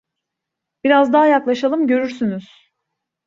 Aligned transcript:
Biraz 0.83 1.13
daha 1.13 1.25
yaklaşalım, 1.25 1.87
görürsünüz! 1.87 2.49